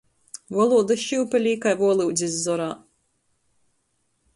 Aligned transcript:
Volūdys 0.55 1.03
šyupelī 1.11 1.53
kai 1.67 1.75
vuolyudzis 1.85 2.41
zorā. 2.49 2.69